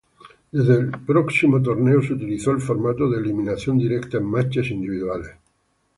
Desde 0.51 0.79
el 0.79 0.89
próximo 0.89 1.61
torneo, 1.61 2.01
se 2.01 2.13
utilizó 2.13 2.49
el 2.49 2.59
formato 2.59 3.07
de 3.07 3.19
eliminación 3.19 3.77
directa 3.77 4.17
en 4.17 4.25
"matches" 4.25 4.71
individuales. 4.71 5.29